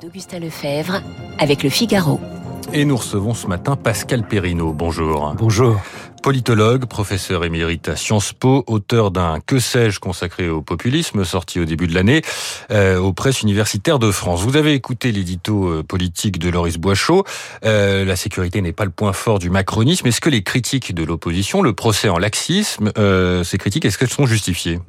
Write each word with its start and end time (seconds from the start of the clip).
D'Augustin 0.00 0.40
Lefebvre 0.40 1.02
avec 1.38 1.62
le 1.62 1.70
Figaro. 1.70 2.20
Et 2.72 2.84
nous 2.84 2.96
recevons 2.96 3.32
ce 3.32 3.46
matin 3.46 3.76
Pascal 3.76 4.26
Perrineau. 4.26 4.72
Bonjour. 4.72 5.34
Bonjour. 5.38 5.80
Politologue, 6.22 6.86
professeur 6.86 7.44
émérite 7.44 7.88
à 7.88 7.96
Sciences 7.96 8.32
Po, 8.32 8.64
auteur 8.66 9.10
d'un 9.10 9.38
Que 9.40 9.60
sais-je 9.60 10.00
consacré 10.00 10.48
au 10.48 10.62
populisme, 10.62 11.24
sorti 11.24 11.60
au 11.60 11.64
début 11.64 11.86
de 11.86 11.94
l'année 11.94 12.22
euh, 12.70 12.98
aux 12.98 13.12
presses 13.12 13.42
universitaires 13.42 13.98
de 13.98 14.10
France. 14.10 14.42
Vous 14.42 14.56
avez 14.56 14.72
écouté 14.72 15.12
l'édito 15.12 15.68
euh, 15.68 15.82
politique 15.82 16.38
de 16.38 16.48
Loris 16.48 16.78
Boischaud. 16.78 17.24
Euh, 17.64 18.04
la 18.04 18.16
sécurité 18.16 18.62
n'est 18.62 18.72
pas 18.72 18.84
le 18.84 18.90
point 18.90 19.12
fort 19.12 19.38
du 19.38 19.50
macronisme. 19.50 20.06
Est-ce 20.06 20.20
que 20.20 20.30
les 20.30 20.42
critiques 20.42 20.94
de 20.94 21.04
l'opposition, 21.04 21.62
le 21.62 21.72
procès 21.72 22.08
en 22.08 22.18
laxisme, 22.18 22.90
euh, 22.98 23.44
ces 23.44 23.58
critiques, 23.58 23.84
est-ce 23.84 23.98
qu'elles 23.98 24.10
sont 24.10 24.26
justifiées? 24.26 24.80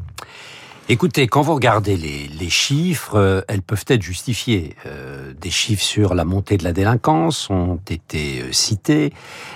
Écoutez, 0.89 1.27
quand 1.27 1.41
vous 1.41 1.55
regardez 1.55 1.95
les, 1.95 2.27
les 2.27 2.49
chiffres, 2.49 3.15
euh, 3.15 3.39
elles 3.47 3.61
peuvent 3.61 3.85
être 3.87 4.01
justifiées. 4.01 4.75
Euh, 4.85 5.31
des 5.39 5.49
chiffres 5.49 5.81
sur 5.81 6.13
la 6.13 6.25
montée 6.25 6.57
de 6.57 6.65
la 6.65 6.73
délinquance 6.73 7.49
ont 7.49 7.79
été 7.89 8.41
euh, 8.41 8.51
cités, 8.51 9.13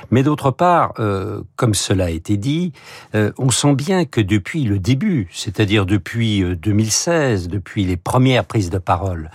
mais 0.09 0.23
d'autre 0.23 0.51
part, 0.51 0.93
euh, 0.99 1.41
comme 1.57 1.73
cela 1.73 2.05
a 2.05 2.09
été 2.09 2.37
dit, 2.37 2.71
on 3.13 3.49
sent 3.49 3.73
bien 3.73 4.05
que 4.05 4.21
depuis 4.21 4.63
le 4.63 4.79
début, 4.79 5.27
c'est-à-dire 5.33 5.85
depuis 5.85 6.43
2016, 6.55 7.49
depuis 7.49 7.83
les 7.83 7.97
premières 7.97 8.45
prises 8.45 8.69
de 8.69 8.77
parole 8.77 9.29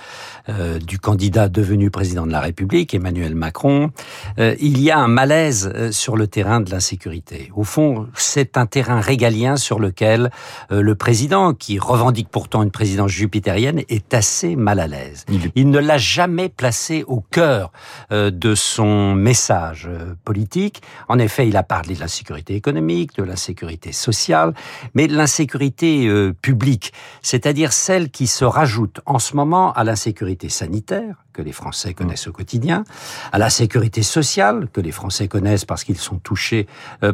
du 0.87 0.99
candidat 0.99 1.49
devenu 1.49 1.91
président 1.91 2.27
de 2.27 2.33
la 2.33 2.41
République, 2.41 2.95
Emmanuel 2.95 3.35
Macron, 3.35 3.91
il 4.39 4.81
y 4.81 4.91
a 4.91 4.99
un 4.99 5.09
malaise 5.09 5.91
sur 5.91 6.17
le 6.17 6.27
terrain 6.27 6.61
de 6.61 6.71
l'insécurité. 6.71 7.51
Au 7.55 7.65
fond, 7.65 8.09
c'est 8.15 8.57
un 8.57 8.67
terrain 8.67 9.01
régalien 9.01 9.57
sur 9.57 9.79
lequel 9.79 10.31
le 10.71 10.95
président, 10.95 11.55
qui 11.55 11.79
revendique 11.83 12.29
pourtant 12.31 12.63
une 12.63 12.71
présidence 12.71 13.11
jupitérienne, 13.11 13.83
est 13.89 14.15
assez 14.15 14.57
mal 14.57 14.81
à 14.81 14.87
l'aise. 14.87 15.25
Il 15.55 15.71
ne 15.71 15.79
l'a 15.79 15.99
jamais 15.99 16.49
placé 16.49 17.05
au 17.07 17.21
cœur 17.21 17.73
euh, 18.11 18.31
de 18.31 18.55
son 18.55 19.15
message 19.15 19.89
euh, 19.91 20.15
politique. 20.25 20.83
En 21.09 21.19
effet, 21.19 21.49
il 21.49 21.57
a 21.57 21.63
parlé 21.63 21.95
de 21.95 22.01
l'insécurité 22.01 22.55
économique, 22.55 23.17
de 23.17 23.23
l'insécurité 23.23 23.93
sociale, 23.93 24.55
mais 24.95 25.07
de 25.09 25.17
l'insécurité 25.17 26.07
euh, 26.07 26.33
publique, 26.33 26.93
c'est-à-dire 27.23 27.73
celle 27.73 28.11
qui 28.11 28.27
se 28.27 28.45
rajoute 28.45 29.01
en 29.07 29.19
ce 29.19 29.37
moment 29.37 29.73
à 29.73 29.85
l'insécurité 29.85 30.49
sanitaire, 30.49 31.17
que 31.33 31.43
les 31.43 31.53
Français 31.53 31.95
connaissent 31.95 32.27
au 32.27 32.33
quotidien, 32.33 32.85
à 33.33 33.39
la 33.39 33.49
sécurité 33.49 34.03
sociale 34.03 34.69
que 34.73 34.83
les 34.83 34.93
Français 34.93 35.29
connaissent 35.29 35.65
parce 35.65 35.83
qu'ils 35.83 35.97
sont 35.97 36.19
touchés 36.19 36.67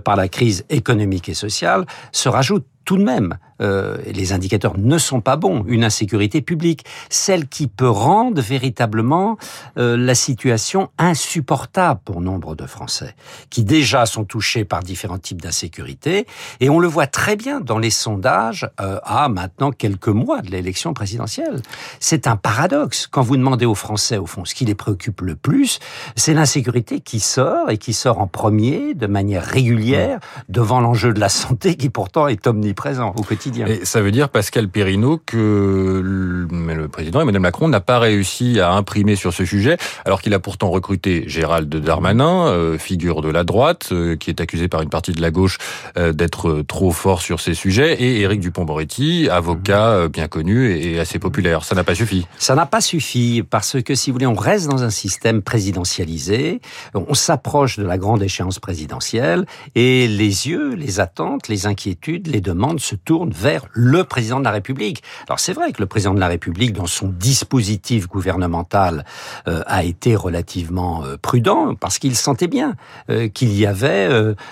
par 0.02 0.16
la 0.16 0.26
crise 0.26 0.64
économique 0.70 1.28
et 1.28 1.34
sociale, 1.34 1.86
se 2.10 2.28
rajoute 2.28 2.66
tout 2.88 2.96
de 2.96 3.04
même, 3.04 3.36
euh, 3.60 3.98
les 4.06 4.32
indicateurs 4.32 4.78
ne 4.78 4.96
sont 4.96 5.20
pas 5.20 5.36
bons, 5.36 5.62
une 5.66 5.84
insécurité 5.84 6.40
publique, 6.40 6.86
celle 7.10 7.46
qui 7.46 7.66
peut 7.66 7.90
rendre 7.90 8.40
véritablement 8.40 9.36
euh, 9.76 9.94
la 9.94 10.14
situation 10.14 10.88
insupportable 10.96 12.00
pour 12.02 12.22
nombre 12.22 12.54
de 12.54 12.64
Français, 12.64 13.14
qui 13.50 13.62
déjà 13.62 14.06
sont 14.06 14.24
touchés 14.24 14.64
par 14.64 14.82
différents 14.82 15.18
types 15.18 15.42
d'insécurité, 15.42 16.26
et 16.60 16.70
on 16.70 16.78
le 16.78 16.88
voit 16.88 17.06
très 17.06 17.36
bien 17.36 17.60
dans 17.60 17.76
les 17.76 17.90
sondages 17.90 18.66
euh, 18.80 19.00
à 19.04 19.28
maintenant 19.28 19.70
quelques 19.70 20.08
mois 20.08 20.40
de 20.40 20.50
l'élection 20.50 20.94
présidentielle. 20.94 21.60
C'est 22.00 22.26
un 22.26 22.36
paradoxe. 22.36 23.06
Quand 23.06 23.20
vous 23.20 23.36
demandez 23.36 23.66
aux 23.66 23.74
Français, 23.74 24.16
au 24.16 24.24
fond, 24.24 24.46
ce 24.46 24.54
qui 24.54 24.64
les 24.64 24.74
préoccupe 24.74 25.20
le 25.20 25.36
plus, 25.36 25.78
c'est 26.16 26.32
l'insécurité 26.32 27.00
qui 27.00 27.20
sort, 27.20 27.68
et 27.68 27.76
qui 27.76 27.92
sort 27.92 28.18
en 28.18 28.28
premier, 28.28 28.94
de 28.94 29.06
manière 29.06 29.44
régulière, 29.44 30.20
devant 30.48 30.80
l'enjeu 30.80 31.12
de 31.12 31.20
la 31.20 31.28
santé, 31.28 31.76
qui 31.76 31.90
pourtant 31.90 32.28
est 32.28 32.46
omniprésent 32.46 32.77
présent 32.78 33.12
au 33.16 33.22
quotidien. 33.22 33.66
Et 33.66 33.84
ça 33.84 34.00
veut 34.00 34.12
dire, 34.12 34.28
Pascal 34.28 34.68
Perrineau, 34.68 35.20
que 35.26 36.00
le 36.48 36.88
président 36.88 37.20
Emmanuel 37.20 37.42
Macron 37.42 37.68
n'a 37.68 37.80
pas 37.80 37.98
réussi 37.98 38.60
à 38.60 38.72
imprimer 38.72 39.16
sur 39.16 39.34
ce 39.34 39.44
sujet, 39.44 39.76
alors 40.04 40.22
qu'il 40.22 40.32
a 40.32 40.38
pourtant 40.38 40.70
recruté 40.70 41.24
Gérald 41.26 41.68
Darmanin, 41.68 42.46
euh, 42.46 42.78
figure 42.78 43.20
de 43.20 43.30
la 43.30 43.42
droite, 43.42 43.88
euh, 43.90 44.16
qui 44.16 44.30
est 44.30 44.40
accusé 44.40 44.68
par 44.68 44.80
une 44.80 44.90
partie 44.90 45.12
de 45.12 45.20
la 45.20 45.32
gauche 45.32 45.58
euh, 45.96 46.12
d'être 46.12 46.62
trop 46.68 46.92
fort 46.92 47.20
sur 47.20 47.40
ces 47.40 47.54
sujets, 47.54 48.00
et 48.00 48.20
Éric 48.20 48.40
Dupont-Moretti, 48.40 49.28
avocat 49.28 50.04
mhm. 50.04 50.08
bien 50.08 50.28
connu 50.28 50.70
et 50.70 51.00
assez 51.00 51.18
populaire. 51.18 51.64
Ça 51.64 51.74
n'a 51.74 51.82
pas 51.82 51.96
suffi. 51.96 52.26
Ça 52.38 52.54
n'a 52.54 52.66
pas 52.66 52.80
suffi, 52.80 53.42
parce 53.48 53.82
que 53.82 53.96
si 53.96 54.10
vous 54.10 54.14
voulez, 54.14 54.26
on 54.26 54.34
reste 54.34 54.68
dans 54.68 54.84
un 54.84 54.90
système 54.90 55.42
présidentialisé, 55.42 56.60
on 56.94 57.14
s'approche 57.14 57.76
de 57.76 57.84
la 57.84 57.98
grande 57.98 58.22
échéance 58.22 58.60
présidentielle, 58.60 59.46
et 59.74 60.06
les 60.06 60.48
yeux, 60.48 60.74
les 60.74 61.00
attentes, 61.00 61.48
les 61.48 61.66
inquiétudes, 61.66 62.28
les 62.28 62.40
demandes 62.40 62.67
se 62.76 62.94
tourne 62.94 63.30
vers 63.30 63.64
le 63.72 64.04
président 64.04 64.38
de 64.38 64.44
la 64.44 64.50
République. 64.50 65.02
Alors 65.28 65.40
c'est 65.40 65.54
vrai 65.54 65.72
que 65.72 65.80
le 65.80 65.86
président 65.86 66.12
de 66.12 66.20
la 66.20 66.28
République, 66.28 66.74
dans 66.74 66.86
son 66.86 67.08
dispositif 67.08 68.06
gouvernemental, 68.08 69.04
euh, 69.46 69.62
a 69.66 69.84
été 69.84 70.14
relativement 70.16 71.04
euh, 71.04 71.16
prudent 71.16 71.74
parce 71.74 71.98
qu'il 71.98 72.16
sentait 72.16 72.48
bien 72.48 72.74
euh, 73.10 73.28
qu'il 73.28 73.54
y 73.54 73.64
avait 73.64 74.08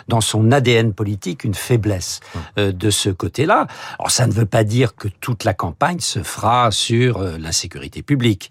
dans 0.09 0.21
son 0.21 0.53
ADN 0.53 0.93
politique 0.93 1.45
une 1.45 1.55
faiblesse 1.55 2.21
de 2.57 2.91
ce 2.91 3.11
côté-là. 3.11 3.67
Alors 3.99 4.11
ça 4.11 4.27
ne 4.27 4.33
veut 4.33 4.47
pas 4.47 4.65
dire 4.65 4.95
que 4.95 5.09
toute 5.09 5.45
la 5.45 5.55
campagne 5.55 6.01
se 6.01 6.23
fera 6.23 6.71
sur 6.71 7.21
l'insécurité 7.21 8.03
publique, 8.03 8.51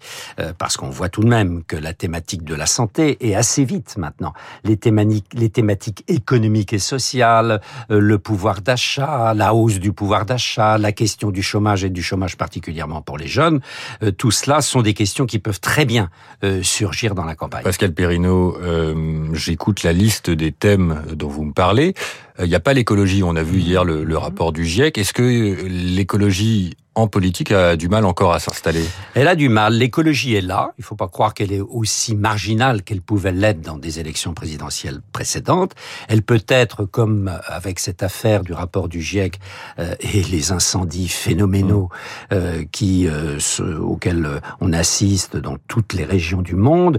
parce 0.58 0.76
qu'on 0.76 0.90
voit 0.90 1.08
tout 1.08 1.22
de 1.22 1.28
même 1.28 1.64
que 1.64 1.76
la 1.76 1.92
thématique 1.92 2.44
de 2.44 2.54
la 2.54 2.66
santé 2.66 3.16
est 3.26 3.34
assez 3.34 3.64
vite 3.64 3.96
maintenant. 3.96 4.32
Les 4.64 4.76
thématiques, 4.76 5.32
les 5.32 5.48
thématiques 5.48 6.04
économiques 6.08 6.72
et 6.72 6.78
sociales, 6.78 7.60
le 7.88 8.18
pouvoir 8.18 8.60
d'achat, 8.60 9.34
la 9.34 9.54
hausse 9.56 9.78
du 9.78 9.92
pouvoir 9.92 10.26
d'achat, 10.26 10.78
la 10.78 10.92
question 10.92 11.30
du 11.30 11.42
chômage 11.42 11.84
et 11.84 11.90
du 11.90 12.02
chômage 12.02 12.36
particulièrement 12.36 13.02
pour 13.02 13.18
les 13.18 13.26
jeunes, 13.26 13.60
euh, 14.02 14.10
tout 14.10 14.30
cela 14.30 14.60
sont 14.60 14.82
des 14.82 14.94
questions 14.94 15.26
qui 15.26 15.38
peuvent 15.38 15.60
très 15.60 15.84
bien 15.84 16.10
euh, 16.44 16.62
surgir 16.62 17.14
dans 17.14 17.24
la 17.24 17.34
campagne. 17.34 17.64
Pascal 17.64 17.92
Perrineau, 17.92 18.56
euh, 18.60 19.28
j'écoute 19.32 19.82
la 19.82 19.92
liste 19.92 20.30
des 20.30 20.52
thèmes 20.52 21.02
dont 21.12 21.28
vous 21.28 21.44
me 21.44 21.52
parlez. 21.52 21.94
Il 22.38 22.48
n'y 22.48 22.54
a 22.54 22.60
pas 22.60 22.74
l'écologie, 22.74 23.22
on 23.22 23.34
a 23.34 23.42
vu 23.42 23.60
hier 23.60 23.84
le, 23.84 24.04
le 24.04 24.18
rapport 24.18 24.52
du 24.52 24.66
GIEC. 24.66 24.98
Est-ce 24.98 25.14
que 25.14 25.56
l'écologie 25.66 26.74
en 26.96 27.08
politique 27.08 27.52
a 27.52 27.76
du 27.76 27.88
mal 27.88 28.06
encore 28.06 28.32
à 28.32 28.40
s'installer 28.40 28.84
Elle 29.14 29.28
a 29.28 29.36
du 29.36 29.50
mal. 29.50 29.74
L'écologie 29.74 30.34
est 30.34 30.40
là. 30.40 30.72
Il 30.78 30.80
ne 30.80 30.84
faut 30.86 30.96
pas 30.96 31.08
croire 31.08 31.34
qu'elle 31.34 31.52
est 31.52 31.60
aussi 31.60 32.16
marginale 32.16 32.82
qu'elle 32.82 33.02
pouvait 33.02 33.32
l'être 33.32 33.60
dans 33.60 33.76
des 33.76 34.00
élections 34.00 34.32
présidentielles 34.32 35.00
précédentes. 35.12 35.72
Elle 36.08 36.22
peut 36.22 36.42
être, 36.48 36.86
comme 36.86 37.30
avec 37.46 37.80
cette 37.80 38.02
affaire 38.02 38.42
du 38.42 38.54
rapport 38.54 38.88
du 38.88 39.02
GIEC 39.02 39.38
euh, 39.78 39.94
et 40.00 40.22
les 40.22 40.52
incendies 40.52 41.08
phénoménaux 41.08 41.90
euh, 42.32 42.64
qui, 42.72 43.06
euh, 43.06 43.38
auxquels 43.78 44.40
on 44.60 44.72
assiste 44.72 45.36
dans 45.36 45.58
toutes 45.68 45.92
les 45.92 46.04
régions 46.04 46.40
du 46.40 46.54
monde, 46.56 46.98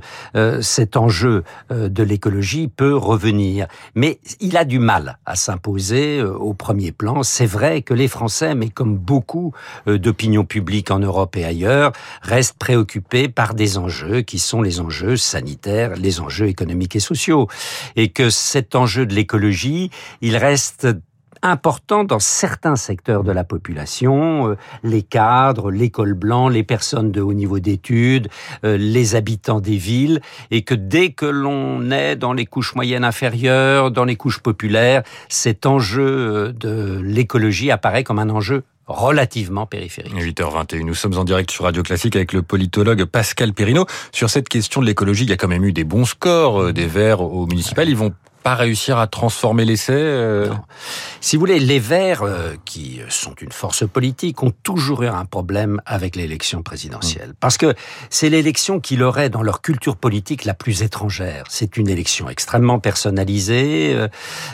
cet 0.61 0.95
enjeu 0.95 1.43
de 1.71 2.03
l'écologie 2.03 2.67
peut 2.67 2.95
revenir. 2.95 3.67
Mais 3.95 4.19
il 4.39 4.57
a 4.57 4.65
du 4.65 4.77
mal 4.77 5.17
à 5.25 5.35
s'imposer 5.35 6.21
au 6.21 6.53
premier 6.53 6.91
plan. 6.91 7.23
C'est 7.23 7.47
vrai 7.47 7.81
que 7.81 7.95
les 7.95 8.07
Français, 8.07 8.53
mais 8.53 8.69
comme 8.69 8.95
beaucoup 8.97 9.53
euh, 9.86 9.86
d'opinion 9.87 10.43
publique 10.43 10.91
en 10.91 10.99
Europe 10.99 11.35
et 11.37 11.45
ailleurs 11.45 11.91
reste 12.21 12.57
préoccupé 12.57 13.29
par 13.29 13.53
des 13.53 13.77
enjeux 13.77 14.21
qui 14.21 14.39
sont 14.39 14.61
les 14.61 14.79
enjeux 14.79 15.17
sanitaires, 15.17 15.95
les 15.95 16.19
enjeux 16.19 16.47
économiques 16.47 16.95
et 16.95 16.99
sociaux. 16.99 17.47
Et 17.95 18.09
que 18.09 18.29
cet 18.29 18.75
enjeu 18.75 19.05
de 19.05 19.13
l'écologie, 19.13 19.89
il 20.21 20.37
reste 20.37 20.87
important 21.41 22.03
dans 22.03 22.19
certains 22.19 22.75
secteurs 22.75 23.23
de 23.23 23.31
la 23.31 23.43
population, 23.43 24.49
euh, 24.49 24.57
les 24.83 25.03
cadres, 25.03 25.71
l'école 25.71 26.13
blanc, 26.13 26.49
les 26.49 26.63
personnes 26.63 27.11
de 27.11 27.21
haut 27.21 27.33
niveau 27.33 27.59
d'études, 27.59 28.27
euh, 28.63 28.77
les 28.77 29.15
habitants 29.15 29.59
des 29.59 29.77
villes, 29.77 30.21
et 30.51 30.63
que 30.63 30.73
dès 30.73 31.11
que 31.11 31.25
l'on 31.25 31.91
est 31.91 32.15
dans 32.15 32.33
les 32.33 32.45
couches 32.45 32.75
moyennes 32.75 33.03
inférieures, 33.03 33.91
dans 33.91 34.05
les 34.05 34.15
couches 34.15 34.39
populaires, 34.39 35.03
cet 35.29 35.65
enjeu 35.65 36.53
de 36.53 36.99
l'écologie 37.03 37.71
apparaît 37.71 38.03
comme 38.03 38.19
un 38.19 38.29
enjeu 38.29 38.63
relativement 38.87 39.65
périphérique. 39.65 40.13
8h21, 40.13 40.83
nous 40.83 40.95
sommes 40.95 41.17
en 41.17 41.23
direct 41.23 41.51
sur 41.51 41.65
Radio 41.65 41.83
Classique 41.83 42.15
avec 42.15 42.33
le 42.33 42.41
politologue 42.41 43.03
Pascal 43.05 43.53
Perrino. 43.53 43.85
Sur 44.11 44.29
cette 44.29 44.49
question 44.49 44.81
de 44.81 44.85
l'écologie, 44.85 45.23
il 45.23 45.29
y 45.29 45.33
a 45.33 45.37
quand 45.37 45.47
même 45.47 45.65
eu 45.65 45.73
des 45.73 45.83
bons 45.83 46.05
scores 46.05 46.63
euh, 46.63 46.73
des 46.73 46.87
Verts 46.87 47.21
au 47.21 47.45
municipal. 47.47 47.89
Ils 47.89 47.97
vont 47.97 48.13
pas 48.43 48.55
réussir 48.55 48.97
à 48.97 49.07
transformer 49.07 49.65
l'essai 49.65 49.91
euh... 49.93 50.47
Si 51.27 51.35
vous 51.35 51.41
voulez, 51.41 51.59
les 51.59 51.79
Verts, 51.79 52.23
euh, 52.23 52.53
qui 52.63 53.01
sont 53.09 53.35
une 53.41 53.51
force 53.51 53.85
politique, 53.85 54.43
ont 54.43 54.53
toujours 54.63 55.03
eu 55.03 55.07
un 55.07 55.25
problème 55.25 55.81
avec 55.85 56.15
l'élection 56.15 56.63
présidentielle. 56.63 57.31
Mmh. 57.31 57.39
Parce 57.41 57.57
que 57.57 57.73
c'est 58.09 58.29
l'élection 58.29 58.79
qui 58.79 58.95
leur 58.95 59.19
est, 59.19 59.29
dans 59.29 59.41
leur 59.41 59.61
culture 59.61 59.97
politique, 59.97 60.45
la 60.45 60.53
plus 60.53 60.83
étrangère. 60.83 61.43
C'est 61.49 61.75
une 61.75 61.89
élection 61.89 62.29
extrêmement 62.29 62.79
personnalisée. 62.79 63.93
Euh, 63.93 64.07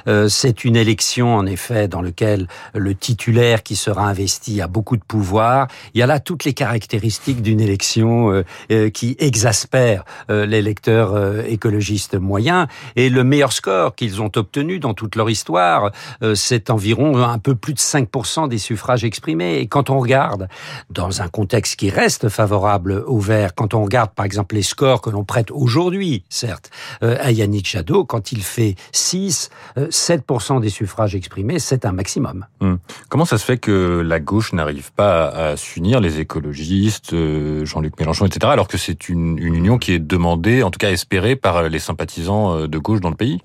euh 0.08 0.30
c'est 0.30 0.66
une 0.66 0.76
élection, 0.76 1.36
en 1.36 1.46
effet, 1.46 1.88
dans 1.88 2.02
laquelle 2.02 2.48
le 2.74 2.96
titulaire 2.96 3.62
qui 3.62 3.76
sera 3.76 4.08
investi 4.08 4.60
a 4.60 4.68
beaucoup 4.68 4.98
de 4.98 5.04
pouvoir. 5.04 5.68
Il 5.94 6.00
y 6.00 6.02
a 6.02 6.08
là 6.08 6.20
toutes 6.20 6.44
les 6.44 6.56
caractéristiques 6.56 7.44
d'une 7.44 7.62
élection 7.62 8.32
euh, 8.32 8.44
euh, 8.72 8.90
qui 8.90 9.16
exaspère 9.20 10.06
l'électeur 10.28 11.44
écologiste 11.46 12.16
moyen. 12.16 12.68
Et 12.96 13.12
le 13.12 13.24
meilleur 13.24 13.54
score 13.54 13.94
qu'ils 13.94 14.24
ont 14.24 14.32
obtenu 14.36 14.80
dans 14.80 14.96
toute 14.96 15.16
leur 15.16 15.30
histoire, 15.30 15.92
euh, 16.24 16.34
c'est 16.64 16.72
environ 16.72 17.18
un 17.18 17.40
peu 17.40 17.56
plus 17.56 17.74
de 17.74 17.80
5% 17.80 18.48
des 18.48 18.58
suffrages 18.58 19.04
exprimés. 19.04 19.58
Et 19.58 19.68
quand 19.68 19.90
on 19.90 20.00
regarde, 20.00 20.48
dans 20.90 21.22
un 21.22 21.28
contexte 21.28 21.76
qui 21.76 21.90
reste 21.90 22.30
favorable 22.30 23.04
au 23.06 23.20
vert, 23.20 23.54
quand 23.54 23.74
on 23.74 23.84
regarde 23.84 24.12
par 24.12 24.26
exemple 24.26 24.56
les 24.56 24.62
scores 24.62 25.02
que 25.02 25.10
l'on 25.10 25.26
prête 25.26 25.52
aujourd'hui, 25.52 26.24
certes, 26.30 26.70
euh, 27.04 27.18
à 27.20 27.32
Yannick 27.32 27.68
Jadot, 27.68 28.06
quand 28.06 28.32
il 28.32 28.42
fait 28.44 28.76
6, 28.94 29.50
7% 29.78 30.62
des 30.62 30.70
suffrages 30.70 31.16
exprimés, 31.16 31.60
c'est 31.60 31.86
un 31.86 31.92
maximum. 31.92 32.46
Hum. 32.62 32.80
Comment 33.10 33.26
ça 33.26 33.38
se 33.38 33.44
fait 33.44 33.58
que 33.58 34.02
la 34.06 34.20
gauche 34.20 34.54
n'arrive 34.54 34.94
pas 34.94 35.28
à 35.28 35.58
s'unir, 35.58 36.00
les 36.00 36.20
écologistes, 36.20 37.14
Jean-Luc 37.66 38.00
Mélenchon, 38.00 38.26
etc., 38.26 38.52
alors 38.52 38.68
que 38.68 38.78
c'est 38.78 39.10
une 39.10 39.38
union 39.38 39.78
qui 39.78 39.94
est 39.94 40.00
demandée, 40.00 40.64
en 40.64 40.72
tout 40.72 40.80
cas 40.80 40.92
espérée, 40.92 41.36
par 41.36 41.64
les 41.64 41.80
sympathisants 41.80 42.68
de 42.68 42.78
gauche 42.78 43.02
dans 43.02 43.10
le 43.10 43.16
pays? 43.16 43.42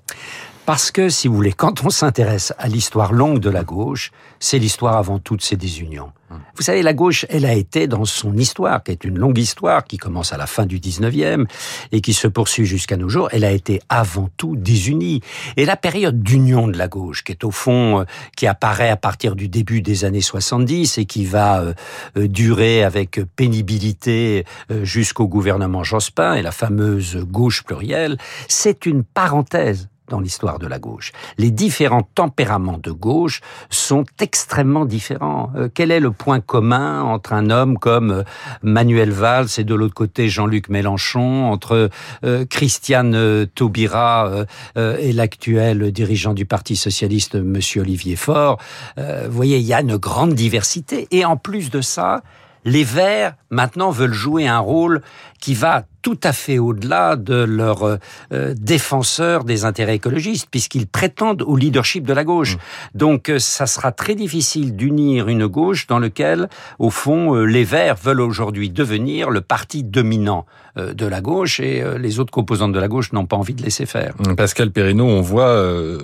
Parce 0.69 0.91
que, 0.91 1.09
si 1.09 1.27
vous 1.27 1.33
voulez, 1.33 1.51
quand 1.51 1.83
on 1.83 1.89
s'intéresse 1.89 2.53
à 2.59 2.67
l'histoire 2.67 3.11
longue 3.11 3.39
de 3.39 3.49
la 3.49 3.63
gauche, 3.63 4.11
c'est 4.39 4.59
l'histoire 4.59 4.97
avant 4.97 5.17
tout 5.17 5.35
de 5.35 5.41
ces 5.41 5.55
désunions. 5.55 6.11
Hum. 6.29 6.39
Vous 6.53 6.61
savez, 6.61 6.83
la 6.83 6.93
gauche, 6.93 7.25
elle 7.29 7.47
a 7.47 7.53
été 7.53 7.87
dans 7.87 8.05
son 8.05 8.37
histoire, 8.37 8.83
qui 8.83 8.91
est 8.91 9.03
une 9.03 9.17
longue 9.17 9.39
histoire, 9.39 9.83
qui 9.83 9.97
commence 9.97 10.31
à 10.31 10.37
la 10.37 10.45
fin 10.45 10.67
du 10.67 10.77
19e 10.79 11.47
et 11.91 12.01
qui 12.01 12.13
se 12.13 12.27
poursuit 12.27 12.67
jusqu'à 12.67 12.97
nos 12.97 13.09
jours, 13.09 13.29
elle 13.31 13.45
a 13.45 13.51
été 13.51 13.81
avant 13.89 14.29
tout 14.37 14.55
désunie. 14.55 15.21
Et 15.57 15.65
la 15.65 15.75
période 15.75 16.21
d'union 16.21 16.67
de 16.67 16.77
la 16.77 16.87
gauche, 16.87 17.23
qui 17.23 17.31
est 17.31 17.43
au 17.43 17.49
fond, 17.49 18.01
euh, 18.01 18.03
qui 18.37 18.45
apparaît 18.45 18.91
à 18.91 18.95
partir 18.95 19.35
du 19.35 19.49
début 19.49 19.81
des 19.81 20.05
années 20.05 20.21
70 20.21 20.99
et 20.99 21.05
qui 21.05 21.25
va 21.25 21.61
euh, 21.61 21.73
euh, 22.15 22.27
durer 22.27 22.83
avec 22.83 23.21
pénibilité 23.35 24.45
jusqu'au 24.83 25.27
gouvernement 25.27 25.83
Jospin 25.83 26.35
et 26.35 26.43
la 26.43 26.51
fameuse 26.51 27.17
gauche 27.25 27.63
plurielle, 27.63 28.19
c'est 28.47 28.85
une 28.85 29.03
parenthèse 29.03 29.89
dans 30.09 30.19
l'histoire 30.19 30.59
de 30.59 30.67
la 30.67 30.79
gauche. 30.79 31.11
Les 31.37 31.51
différents 31.51 32.07
tempéraments 32.15 32.79
de 32.81 32.91
gauche 32.91 33.41
sont 33.69 34.03
extrêmement 34.19 34.85
différents. 34.85 35.51
Euh, 35.55 35.69
quel 35.73 35.91
est 35.91 35.99
le 35.99 36.11
point 36.11 36.39
commun 36.41 37.01
entre 37.03 37.33
un 37.33 37.49
homme 37.49 37.77
comme 37.77 38.11
euh, 38.11 38.23
Manuel 38.61 39.11
Valls 39.11 39.47
et 39.57 39.63
de 39.63 39.75
l'autre 39.75 39.93
côté 39.93 40.27
Jean-Luc 40.27 40.69
Mélenchon, 40.69 41.45
entre 41.45 41.89
euh, 42.23 42.45
Christiane 42.45 43.47
Taubira 43.55 44.45
et 44.75 45.13
l'actuel 45.13 45.91
dirigeant 45.91 46.33
du 46.33 46.45
Parti 46.45 46.75
socialiste, 46.75 47.35
Monsieur 47.35 47.81
Olivier 47.81 48.15
Faure? 48.15 48.57
Vous 48.97 49.31
voyez, 49.31 49.57
il 49.57 49.65
y 49.65 49.73
a 49.73 49.81
une 49.81 49.97
grande 49.97 50.33
diversité. 50.33 51.07
Et 51.11 51.25
en 51.25 51.37
plus 51.37 51.69
de 51.69 51.81
ça, 51.81 52.23
les 52.65 52.83
Verts 52.83 53.35
maintenant 53.49 53.91
veulent 53.91 54.13
jouer 54.13 54.47
un 54.47 54.59
rôle 54.59 55.01
qui 55.39 55.53
va 55.53 55.83
tout 56.01 56.19
à 56.23 56.33
fait 56.33 56.59
au-delà 56.59 57.15
de 57.15 57.35
leurs 57.35 57.99
euh, 58.31 58.53
défenseurs 58.57 59.43
des 59.43 59.65
intérêts 59.65 59.95
écologistes, 59.95 60.47
puisqu'ils 60.49 60.87
prétendent 60.87 61.41
au 61.41 61.55
leadership 61.55 62.05
de 62.05 62.13
la 62.13 62.23
gauche. 62.23 62.55
Mmh. 62.55 62.97
Donc, 62.97 63.29
euh, 63.29 63.39
ça 63.39 63.65
sera 63.65 63.91
très 63.91 64.15
difficile 64.15 64.75
d'unir 64.75 65.27
une 65.27 65.47
gauche 65.47 65.87
dans 65.87 65.99
laquelle, 65.99 66.49
au 66.77 66.89
fond, 66.89 67.35
euh, 67.35 67.43
les 67.43 67.63
Verts 67.63 67.97
veulent 68.01 68.21
aujourd'hui 68.21 68.69
devenir 68.69 69.29
le 69.29 69.41
parti 69.41 69.83
dominant 69.83 70.45
de 70.75 71.05
la 71.05 71.19
gauche 71.19 71.59
et 71.59 71.83
les 71.99 72.19
autres 72.19 72.31
composantes 72.31 72.71
de 72.71 72.79
la 72.79 72.87
gauche 72.87 73.11
n'ont 73.11 73.25
pas 73.25 73.35
envie 73.35 73.53
de 73.53 73.61
laisser 73.61 73.85
faire. 73.85 74.13
Mmh, 74.19 74.35
Pascal 74.35 74.71
Perrineau, 74.71 75.05
on 75.05 75.19
voit 75.19 75.61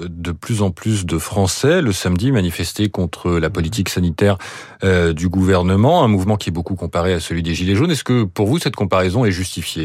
de 0.09 0.31
plus 0.31 0.61
en 0.61 0.71
plus 0.71 1.05
de 1.05 1.17
Français 1.17 1.81
le 1.81 1.93
samedi 1.93 2.31
manifester 2.31 2.89
contre 2.89 3.31
la 3.31 3.49
politique 3.49 3.87
sanitaire 3.87 4.37
du 4.83 5.29
gouvernement, 5.29 6.03
un 6.03 6.09
mouvement 6.09 6.35
qui 6.35 6.49
est 6.49 6.51
beaucoup 6.51 6.75
comparé 6.75 7.13
à 7.13 7.21
celui 7.21 7.41
des 7.41 7.53
Gilets 7.53 7.75
jaunes. 7.75 7.91
Est-ce 7.91 8.03
que 8.03 8.23
pour 8.23 8.47
vous, 8.47 8.59
cette 8.59 8.75
comparaison 8.75 9.23
est 9.23 9.31
justifiée? 9.31 9.84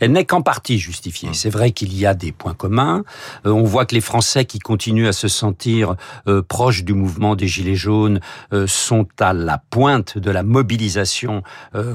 Elle 0.00 0.12
n'est 0.12 0.24
qu'en 0.24 0.42
partie 0.42 0.78
justifiée. 0.78 1.28
Hum. 1.28 1.34
C'est 1.34 1.50
vrai 1.50 1.72
qu'il 1.72 1.96
y 1.96 2.06
a 2.06 2.14
des 2.14 2.32
points 2.32 2.54
communs. 2.54 3.04
Euh, 3.46 3.50
on 3.50 3.64
voit 3.64 3.86
que 3.86 3.94
les 3.94 4.00
Français 4.00 4.44
qui 4.44 4.58
continuent 4.58 5.06
à 5.06 5.12
se 5.12 5.28
sentir 5.28 5.96
euh, 6.26 6.42
proches 6.42 6.84
du 6.84 6.94
mouvement 6.94 7.36
des 7.36 7.46
Gilets 7.46 7.74
jaunes 7.74 8.20
euh, 8.52 8.66
sont 8.66 9.06
à 9.20 9.32
la 9.32 9.58
pointe 9.70 10.18
de 10.18 10.30
la 10.30 10.42
mobilisation 10.42 11.42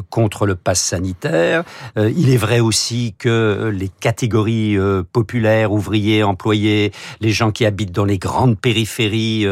contre 0.10 0.46
le 0.46 0.56
pass 0.56 0.80
sanitaire. 0.80 1.64
il 1.96 2.30
est 2.30 2.38
vrai 2.38 2.60
aussi 2.60 3.16
que 3.18 3.72
les 3.74 3.90
catégories 3.90 4.78
populaires, 5.12 5.72
ouvriers, 5.72 6.24
employés, 6.24 6.92
les 7.20 7.32
gens 7.32 7.52
qui 7.52 7.66
habitent 7.66 7.92
dans 7.92 8.06
les 8.06 8.18
grandes 8.18 8.60
périphéries 8.60 9.46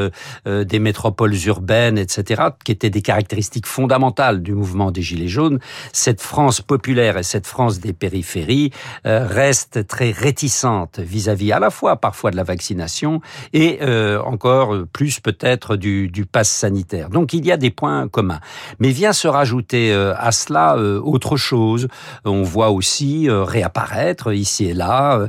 des 0.46 0.80
métropoles 0.80 1.36
urbaines, 1.46 1.98
etc., 1.98 2.44
qui 2.64 2.72
étaient 2.72 2.90
des 2.90 3.02
caractéristiques 3.02 3.68
fondamentales 3.68 4.42
du 4.42 4.54
mouvement 4.54 4.92
des 4.92 5.02
Gilets 5.02 5.28
jaunes, 5.28 5.60
cette 5.94 6.22
France 6.22 6.62
populaire 6.62 7.18
et 7.18 7.24
cette 7.24 7.48
France 7.48 7.80
des 7.86 7.94
périphéries 7.94 8.72
euh, 9.06 9.26
reste 9.26 9.88
très 9.88 10.12
réticente 10.12 11.00
vis-à-vis 11.00 11.52
à 11.52 11.60
la 11.60 11.70
fois 11.70 11.98
parfois 11.98 12.32
de 12.32 12.36
la 12.36 12.44
vaccination 12.44 13.22
et 13.54 13.80
euh, 13.82 14.20
encore 14.22 14.76
plus 14.92 15.20
peut-être 15.20 15.76
du, 15.76 16.10
du 16.10 16.26
pass 16.26 16.50
sanitaire. 16.50 17.10
Donc 17.10 17.34
il 17.34 17.46
y 17.46 17.52
a 17.52 17.58
des 17.58 17.72
points 17.72 18.08
communs. 18.08 18.40
Mais 18.80 18.90
vient 18.90 19.14
se 19.14 19.28
rajouter 19.28 19.94
euh, 19.94 20.14
à 20.18 20.32
cela 20.32 20.78
autre 20.78 21.38
chose. 21.38 21.88
On 22.26 22.44
voit 22.44 22.72
aussi 22.72 23.28
réapparaître 23.30 24.34
ici 24.34 24.66
et 24.66 24.74
là 24.74 25.28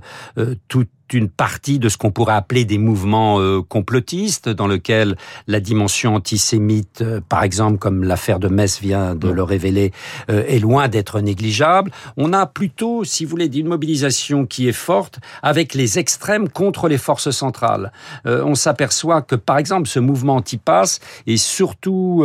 tout 0.68 0.86
une 1.14 1.28
partie 1.28 1.78
de 1.78 1.88
ce 1.88 1.96
qu'on 1.96 2.10
pourrait 2.10 2.34
appeler 2.34 2.64
des 2.64 2.78
mouvements 2.78 3.40
euh, 3.40 3.62
complotistes, 3.62 4.48
dans 4.48 4.66
lequel 4.66 5.16
la 5.46 5.60
dimension 5.60 6.14
antisémite, 6.14 7.02
euh, 7.02 7.20
par 7.26 7.42
exemple, 7.42 7.78
comme 7.78 8.04
l'affaire 8.04 8.38
de 8.38 8.48
Metz 8.48 8.80
vient 8.80 9.14
de 9.14 9.28
le 9.28 9.42
révéler, 9.42 9.92
euh, 10.30 10.44
est 10.46 10.58
loin 10.58 10.88
d'être 10.88 11.20
négligeable. 11.20 11.90
On 12.16 12.32
a 12.32 12.46
plutôt, 12.46 13.04
si 13.04 13.24
vous 13.24 13.30
voulez, 13.30 13.46
une 13.46 13.68
mobilisation 13.68 14.46
qui 14.46 14.68
est 14.68 14.72
forte 14.72 15.18
avec 15.42 15.74
les 15.74 15.98
extrêmes 15.98 16.48
contre 16.48 16.88
les 16.88 16.98
forces 16.98 17.30
centrales. 17.30 17.92
on 18.24 18.54
s'aperçoit 18.54 19.22
que, 19.22 19.34
par 19.34 19.58
exemple, 19.58 19.88
ce 19.88 19.98
mouvement 20.00 20.36
anti-pass 20.36 21.00
est 21.26 21.36
surtout 21.36 22.24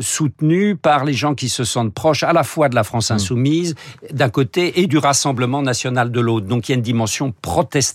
soutenu 0.00 0.76
par 0.76 1.04
les 1.04 1.12
gens 1.12 1.34
qui 1.34 1.48
se 1.48 1.64
sentent 1.64 1.92
proches 1.92 2.22
à 2.22 2.32
la 2.32 2.42
fois 2.42 2.68
de 2.68 2.74
la 2.74 2.84
France 2.84 3.10
mmh. 3.10 3.14
insoumise, 3.14 3.74
d'un 4.12 4.28
côté, 4.28 4.80
et 4.80 4.86
du 4.86 4.98
Rassemblement 4.98 5.62
national 5.62 6.10
de 6.10 6.20
l'autre. 6.20 6.46
Donc 6.46 6.68
il 6.68 6.72
y 6.72 6.74
a 6.74 6.76
une 6.76 6.82
dimension 6.82 7.32
protestante 7.42 7.89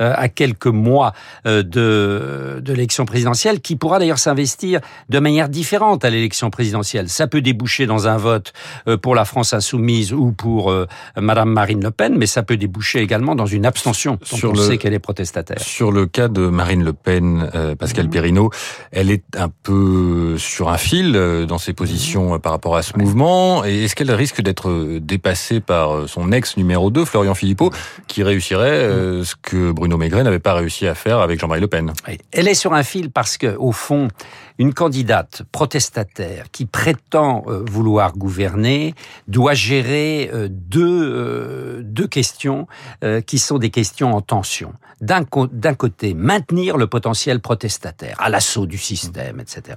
euh, 0.00 0.12
à 0.16 0.28
quelques 0.28 0.66
mois 0.66 1.12
euh, 1.46 1.62
de, 1.62 2.60
de 2.60 2.72
l'élection 2.72 3.04
présidentielle, 3.04 3.60
qui 3.60 3.76
pourra 3.76 3.98
d'ailleurs 3.98 4.18
s'investir 4.18 4.80
de 5.08 5.18
manière 5.18 5.48
différente 5.48 6.04
à 6.04 6.10
l'élection 6.10 6.50
présidentielle. 6.50 7.08
Ça 7.08 7.26
peut 7.26 7.40
déboucher 7.40 7.86
dans 7.86 8.08
un 8.08 8.16
vote 8.16 8.52
euh, 8.88 8.96
pour 8.96 9.14
la 9.14 9.24
France 9.24 9.52
insoumise 9.52 10.12
ou 10.12 10.32
pour 10.32 10.74
Madame 11.16 11.50
Marine 11.50 11.82
Le 11.82 11.90
Pen, 11.90 12.16
mais 12.16 12.26
ça 12.26 12.42
peut 12.42 12.56
déboucher 12.56 13.00
également 13.00 13.34
dans 13.34 13.46
une 13.46 13.66
abstention 13.66 14.18
sur 14.22 14.50
on 14.50 14.52
le, 14.54 14.60
sait 14.60 14.78
qu'elle 14.78 14.94
est 14.94 14.98
protestataire. 14.98 15.58
Sur 15.60 15.92
le 15.92 16.06
cas 16.06 16.28
de 16.28 16.48
Marine 16.48 16.84
Le 16.84 16.92
Pen, 16.92 17.50
Pascal 17.78 18.08
mmh. 18.08 18.48
elle 18.92 19.10
est 19.10 19.24
un 19.36 19.50
peu 19.62 20.36
sur 20.38 20.68
un 20.68 20.78
fil 20.78 21.12
dans 21.48 21.58
ses 21.58 21.72
positions 21.72 22.38
par 22.38 22.52
rapport 22.52 22.76
à 22.76 22.82
ce 22.82 22.96
mouvement. 22.98 23.64
Et 23.64 23.84
est-ce 23.84 23.96
qu'elle 23.96 24.12
risque 24.12 24.40
d'être 24.40 24.98
dépassée 25.00 25.60
par 25.60 26.08
son 26.08 26.32
ex 26.32 26.56
numéro 26.56 26.90
2, 26.90 27.04
Florian 27.04 27.34
Philippot, 27.34 27.70
qui 28.06 28.22
réussirait 28.22 28.75
euh, 28.76 29.24
ce 29.24 29.34
que 29.40 29.72
Bruno 29.72 29.96
Maigret 29.96 30.22
n'avait 30.22 30.38
pas 30.38 30.54
réussi 30.54 30.86
à 30.86 30.94
faire 30.94 31.18
avec 31.18 31.40
Jean-Marie 31.40 31.60
Le 31.60 31.66
Pen. 31.66 31.92
Elle 32.32 32.48
est 32.48 32.54
sur 32.54 32.74
un 32.74 32.82
fil 32.82 33.10
parce 33.10 33.36
que, 33.36 33.56
au 33.56 33.72
fond, 33.72 34.08
une 34.58 34.72
candidate 34.72 35.42
protestataire 35.52 36.46
qui 36.50 36.64
prétend 36.64 37.44
euh, 37.46 37.62
vouloir 37.68 38.16
gouverner 38.16 38.94
doit 39.28 39.54
gérer 39.54 40.30
euh, 40.32 40.48
deux, 40.50 41.82
deux 41.82 42.06
questions 42.06 42.66
qui 43.26 43.38
sont 43.38 43.58
des 43.58 43.70
questions 43.70 44.14
en 44.14 44.20
tension. 44.20 44.72
D'un 45.00 45.24
côté, 45.24 46.14
maintenir 46.14 46.78
le 46.78 46.86
potentiel 46.86 47.40
protestataire 47.40 48.16
à 48.18 48.30
l'assaut 48.30 48.64
du 48.64 48.78
système, 48.78 49.40
etc. 49.40 49.76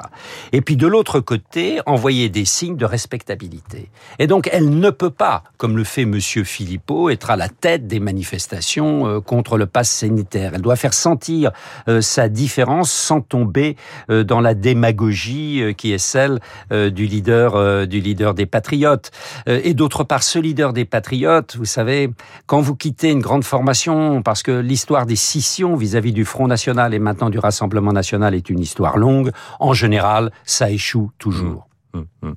Et 0.53 0.62
puis 0.62 0.77
de 0.77 0.88
l'autre 0.88 1.20
côté, 1.20 1.82
envoyer 1.86 2.29
des 2.29 2.46
signes 2.46 2.77
de 2.77 2.86
respectabilité. 2.86 3.89
Et 4.18 4.27
donc, 4.27 4.50
elle 4.51 4.79
ne 4.79 4.89
peut 4.89 5.10
pas, 5.10 5.44
comme 5.58 5.75
le 5.75 5.84
fait 5.84 6.06
Monsieur 6.06 6.46
Philippot, 6.46 7.10
être 7.10 7.32
à 7.32 7.36
la 7.36 7.50
tête 7.50 7.86
des 7.86 8.00
manifestations 8.00 8.50
euh, 8.89 9.22
contre 9.22 9.58
le 9.58 9.65
pass 9.65 9.89
sanitaire. 9.89 10.51
Elle 10.55 10.62
doit 10.62 10.75
faire 10.75 10.93
sentir 10.93 11.51
euh, 11.88 12.01
sa 12.01 12.29
différence 12.29 12.91
sans 12.91 13.22
tomber 13.22 13.75
euh, 14.10 14.24
dans 14.24 14.41
la 14.41 14.53
démagogie 14.53 15.74
qui 15.77 15.93
est 15.93 15.98
celle 15.98 16.39
du 16.72 17.05
leader 17.05 17.88
du 17.88 18.00
leader 18.00 18.34
des 18.34 18.46
patriotes. 18.46 19.12
Et 19.48 19.74
d'autre 19.74 20.03
part, 20.03 20.24
ce 20.24 20.39
leader 20.39 20.74
des 20.74 20.86
patriotes, 20.86 21.55
vous 21.58 21.65
savez, 21.65 22.12
quand 22.46 22.62
vous 22.62 22.75
quittez 22.75 23.12
une 23.12 23.22
grande 23.22 23.43
formation, 23.43 24.22
parce 24.22 24.43
que 24.43 24.51
l'histoire 24.51 25.05
des 25.05 25.15
scissions 25.15 25.75
vis-à-vis 25.75 26.13
du 26.13 26.25
Front 26.25 26.48
National 26.48 26.93
et 26.93 27.00
maintenant 27.00 27.29
du 27.29 27.39
Rassemblement 27.39 27.93
National 27.93 28.36
est 28.36 28.50
une 28.50 28.60
histoire 28.60 28.98
longue, 28.98 29.31
en 29.60 29.74
général, 29.74 30.31
ça 30.46 30.69
échoue 30.69 31.12
toujours. 31.17 31.67
Mmh, 31.93 32.00
mmh, 32.00 32.27
mmh. 32.29 32.34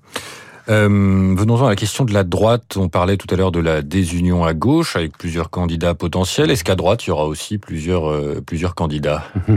Euh, 0.69 1.35
venons-en 1.37 1.67
à 1.67 1.71
la 1.71 1.77
question 1.77 2.05
de 2.05 2.13
la 2.13 2.25
droite. 2.25 2.77
On 2.77 2.89
parlait 2.89 3.17
tout 3.17 3.27
à 3.33 3.37
l'heure 3.37 3.53
de 3.53 3.61
la 3.61 3.83
désunion 3.83 4.45
à 4.45 4.55
gauche 4.55 4.97
avec 4.97 5.17
plusieurs 5.19 5.51
candidats 5.51 5.95
potentiels. 5.95 6.51
Est-ce 6.51 6.65
qu'à 6.65 6.77
droite, 6.77 7.05
il 7.07 7.09
y 7.09 7.11
aura 7.11 7.27
aussi 7.27 7.59
plusieurs, 7.59 8.11
euh, 8.11 8.43
plusieurs 8.45 8.75
candidats? 8.75 9.25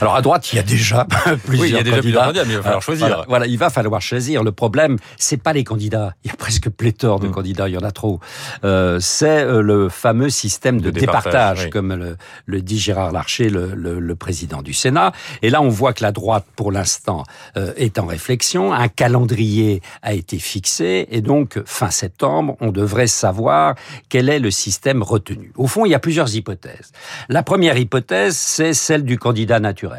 Alors 0.00 0.14
à 0.16 0.22
droite, 0.22 0.52
il 0.52 0.56
y 0.56 0.58
a 0.58 0.62
déjà 0.62 1.04
plusieurs 1.44 1.60
Oui, 1.60 1.68
il 1.68 1.74
y 1.74 1.78
a 1.78 1.82
déjà 1.82 1.96
candidats. 1.96 2.00
plusieurs 2.00 2.24
candidats, 2.24 2.44
mais 2.44 2.52
il 2.52 2.56
va 2.56 2.62
falloir 2.62 2.82
choisir. 2.82 3.06
Voilà, 3.08 3.24
voilà, 3.28 3.46
il 3.46 3.58
va 3.58 3.70
falloir 3.70 4.00
choisir. 4.00 4.42
Le 4.42 4.52
problème, 4.52 4.96
c'est 5.18 5.36
pas 5.36 5.52
les 5.52 5.64
candidats. 5.64 6.14
Il 6.24 6.28
y 6.28 6.30
a 6.32 6.36
presque 6.36 6.68
pléthore 6.70 7.20
de 7.20 7.28
Mm. 7.28 7.32
candidats, 7.32 7.68
il 7.68 7.74
y 7.74 7.78
en 7.78 7.82
a 7.82 7.90
trop. 7.92 8.18
Euh, 8.64 8.98
c'est 9.00 9.42
euh, 9.42 9.60
le 9.62 9.88
fameux 9.88 10.30
système 10.30 10.80
de, 10.80 10.90
départage, 10.90 11.24
départage, 11.32 11.64
oui. 11.64 11.70
comme 11.70 11.94
le, 11.94 12.16
le 12.46 12.62
dit 12.62 12.78
Gérard 12.78 13.12
Larcher, 13.12 13.50
le, 13.50 13.72
le- 13.74 14.00
le 14.00 14.14
président 14.16 14.62
du 14.62 14.72
Sénat. 14.72 15.12
Et 15.42 15.50
là, 15.50 15.60
on 15.60 15.68
voit 15.68 15.92
que 15.92 16.02
la 16.02 16.12
droite, 16.12 16.46
pour 16.56 16.72
l'instant, 16.72 17.24
euh, 17.56 17.72
est 17.76 17.98
en 17.98 18.06
réflexion. 18.06 18.72
Un 18.72 18.88
calendrier 18.88 19.82
a 20.02 20.14
été 20.14 20.38
fixé, 20.38 21.06
et 21.10 21.20
donc 21.20 21.60
fin 21.66 21.90
septembre, 21.90 22.56
on 22.60 22.70
devrait 22.72 23.06
savoir 23.06 23.74
quel 24.08 24.28
est 24.28 24.38
le 24.38 24.50
système 24.50 25.02
retenu. 25.02 25.52
Au 25.56 25.66
fond, 25.66 25.84
il 25.84 25.90
y 25.90 25.94
a 25.94 25.98
plusieurs 25.98 26.34
hypothèses. 26.34 26.92
La 27.28 27.42
première 27.42 27.76
hypothèse, 27.76 28.36
c'est 28.36 28.72
celle 28.72 29.04
du 29.04 29.18
candidat 29.18 29.60
naturel. 29.60 29.89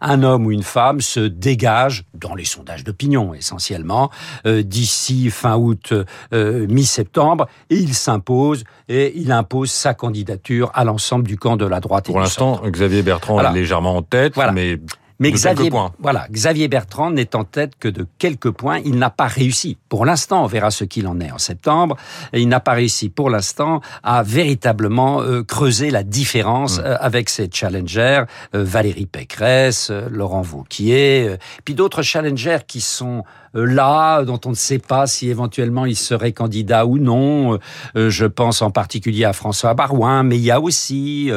Un 0.00 0.22
homme 0.22 0.46
ou 0.46 0.52
une 0.52 0.62
femme 0.62 1.00
se 1.00 1.20
dégage, 1.20 2.04
dans 2.14 2.34
les 2.34 2.44
sondages 2.44 2.84
d'opinion 2.84 3.34
essentiellement, 3.34 4.10
euh, 4.46 4.62
d'ici 4.62 5.30
fin 5.30 5.56
août, 5.56 5.92
euh, 6.32 6.66
mi-septembre, 6.68 7.46
et 7.70 7.76
il 7.76 7.94
s'impose, 7.94 8.64
et 8.88 9.12
il 9.16 9.32
impose 9.32 9.70
sa 9.70 9.94
candidature 9.94 10.70
à 10.74 10.84
l'ensemble 10.84 11.26
du 11.26 11.36
camp 11.36 11.56
de 11.56 11.66
la 11.66 11.80
droite. 11.80 12.06
Pour 12.06 12.20
l'instant. 12.20 12.60
Xavier 12.64 13.02
Bertrand 13.02 13.34
Voilà. 13.34 13.50
est 13.50 13.54
légèrement 13.54 13.96
en 13.96 14.02
tête, 14.02 14.34
Voilà. 14.34 14.52
mais 14.52 14.78
Mais 15.22 15.30
de 15.30 15.36
Xavier, 15.36 15.70
voilà, 15.98 16.26
Xavier 16.30 16.68
Bertrand 16.68 17.10
n'est 17.10 17.34
en 17.34 17.44
tête 17.44 17.72
que 17.80 17.88
de 17.88 18.06
quelques 18.18 18.50
points. 18.50 18.80
Il 18.84 18.96
n'a 18.98 19.10
pas 19.10 19.26
réussi. 19.26 19.78
Pour 19.88 20.04
l'instant, 20.04 20.44
on 20.44 20.46
verra 20.46 20.70
ce 20.70 20.84
qu'il 20.84 21.06
en 21.06 21.18
est 21.20 21.30
en 21.30 21.38
septembre. 21.38 21.96
Il 22.34 22.48
n'a 22.48 22.60
pas 22.60 22.72
réussi 22.72 23.08
pour 23.08 23.30
l'instant 23.30 23.80
à 24.02 24.22
véritablement 24.22 25.22
euh, 25.22 25.42
creuser 25.42 25.90
la 25.90 26.02
différence 26.02 26.42
Mm. 26.78 26.82
euh, 26.84 26.96
avec 27.00 27.28
ses 27.28 27.48
challengers, 27.52 28.24
euh, 28.54 28.64
Valérie 28.64 29.06
Pécresse, 29.06 29.88
euh, 29.90 30.08
Laurent 30.10 30.42
Vauquier, 30.42 31.28
euh, 31.28 31.36
puis 31.64 31.74
d'autres 31.74 32.02
challengers 32.02 32.58
qui 32.66 32.80
sont 32.80 33.24
euh, 33.54 33.64
là, 33.66 34.24
dont 34.24 34.40
on 34.46 34.50
ne 34.50 34.54
sait 34.54 34.78
pas 34.78 35.06
si 35.06 35.28
éventuellement 35.28 35.84
ils 35.84 35.96
seraient 35.96 36.32
candidats 36.32 36.86
ou 36.86 36.98
non. 36.98 37.58
Je 37.94 38.24
pense 38.24 38.62
en 38.62 38.70
particulier 38.70 39.24
à 39.24 39.34
François 39.34 39.74
Barouin, 39.74 40.22
mais 40.22 40.36
il 40.36 40.42
y 40.42 40.50
a 40.50 40.58
aussi 40.60 41.30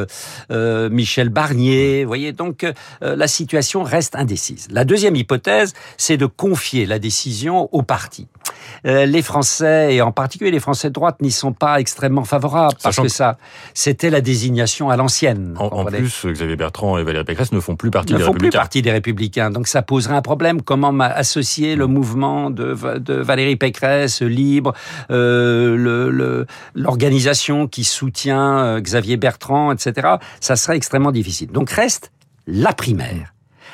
Michel 0.50 1.30
Barnier. 1.30 2.04
Vous 2.04 2.08
voyez, 2.08 2.32
donc 2.32 2.66
la 3.02 3.28
situation 3.28 3.75
reste 3.84 4.16
indécise. 4.16 4.68
La 4.72 4.86
deuxième 4.86 5.16
hypothèse, 5.16 5.74
c'est 5.98 6.18
de 6.18 6.26
confier 6.26 6.86
la 6.86 7.00
décision 7.00 7.70
au 7.72 7.82
parti. 7.82 8.28
Euh, 8.86 9.06
les 9.06 9.22
Français, 9.22 9.96
et 9.96 10.02
en 10.02 10.12
particulier 10.12 10.52
les 10.52 10.60
Français 10.60 10.90
de 10.90 10.94
droite, 10.94 11.18
n'y 11.22 11.32
sont 11.32 11.54
pas 11.54 11.80
extrêmement 11.80 12.24
favorables 12.24 12.74
parce 12.82 12.96
Sachant 12.96 13.04
que 13.04 13.08
que- 13.08 13.14
ça, 13.14 13.38
c'était 13.74 14.10
la 14.10 14.22
désignation 14.22 14.90
à 14.90 14.98
l'ancienne. 14.98 15.56
En, 15.58 15.86
plus, 15.86 16.26
Xavier 16.26 16.56
Bertrand 16.56 16.98
et 16.98 17.04
Valérie 17.04 17.26
Pécresse 17.26 17.52
ne 17.52 17.60
font 17.60 17.76
plus 17.76 17.92
partie 17.92 18.14
ne 18.14 18.18
des 18.20 18.24
font 18.24 18.32
plus 18.32 18.38
Républicains. 18.46 18.60
partie 18.60 18.82
des 18.82 18.92
Républicains. 18.92 19.52
Donc 19.52 19.68
ça 19.68 19.82
poserait 19.82 20.16
un 20.16 20.22
problème. 20.22 20.62
Comment 20.62 20.92
associer 21.00 21.76
le 21.76 21.88
mouvement 21.88 22.50
de, 22.50 22.74
de 23.00 23.14
Valérie 23.16 23.56
Pécresse, 23.56 24.22
Libre, 24.22 24.74
euh, 25.12 25.76
le- 25.76 26.10
le- 26.10 26.46
l'organisation 26.76 27.68
qui 27.68 27.84
soutient 27.84 28.60
euh, 28.60 28.80
Xavier 28.80 29.18
Bertrand, 29.18 29.72
etc. 29.72 30.16
Ça 30.40 30.56
serait 30.56 30.78
extrêmement 30.78 31.12
difficile. 31.12 31.52
Donc 31.52 31.70
reste 31.72 32.12
la 32.48 32.74
primaire. 32.74 33.34